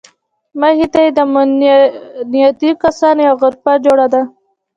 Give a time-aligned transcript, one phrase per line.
[0.59, 4.21] مخې ته یې د امنیتي کسانو یوه غرفه جوړه ده.